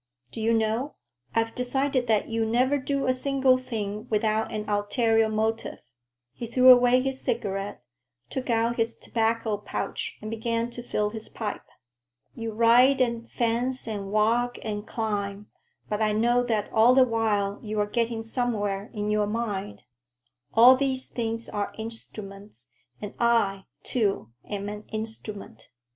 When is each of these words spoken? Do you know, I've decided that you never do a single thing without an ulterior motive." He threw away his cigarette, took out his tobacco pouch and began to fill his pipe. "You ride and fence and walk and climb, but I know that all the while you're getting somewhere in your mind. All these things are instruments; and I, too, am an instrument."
Do 0.31 0.41
you 0.41 0.51
know, 0.51 0.95
I've 1.35 1.53
decided 1.53 2.07
that 2.07 2.27
you 2.27 2.43
never 2.43 2.79
do 2.79 3.05
a 3.05 3.13
single 3.13 3.59
thing 3.59 4.07
without 4.09 4.51
an 4.51 4.67
ulterior 4.67 5.29
motive." 5.29 5.77
He 6.33 6.47
threw 6.47 6.71
away 6.71 7.03
his 7.03 7.21
cigarette, 7.21 7.83
took 8.27 8.49
out 8.49 8.77
his 8.77 8.95
tobacco 8.97 9.57
pouch 9.57 10.17
and 10.19 10.31
began 10.31 10.71
to 10.71 10.81
fill 10.81 11.11
his 11.11 11.29
pipe. 11.29 11.67
"You 12.33 12.51
ride 12.51 12.99
and 12.99 13.29
fence 13.29 13.87
and 13.87 14.11
walk 14.11 14.57
and 14.63 14.87
climb, 14.87 15.51
but 15.87 16.01
I 16.01 16.13
know 16.13 16.41
that 16.45 16.73
all 16.73 16.95
the 16.95 17.05
while 17.05 17.59
you're 17.61 17.85
getting 17.85 18.23
somewhere 18.23 18.89
in 18.93 19.11
your 19.11 19.27
mind. 19.27 19.83
All 20.55 20.75
these 20.75 21.05
things 21.05 21.47
are 21.47 21.75
instruments; 21.77 22.69
and 22.99 23.13
I, 23.19 23.65
too, 23.83 24.31
am 24.49 24.67
an 24.67 24.85
instrument." 24.91 25.69